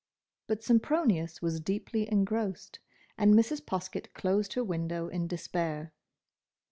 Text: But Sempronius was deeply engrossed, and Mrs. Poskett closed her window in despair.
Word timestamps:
But 0.47 0.63
Sempronius 0.63 1.43
was 1.43 1.59
deeply 1.59 2.11
engrossed, 2.11 2.79
and 3.19 3.35
Mrs. 3.35 3.61
Poskett 3.61 4.13
closed 4.15 4.53
her 4.53 4.63
window 4.63 5.09
in 5.09 5.27
despair. 5.27 5.93